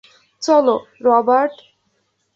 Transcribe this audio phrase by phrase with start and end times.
[0.41, 0.75] চলো,
[1.03, 1.55] রবার্ট।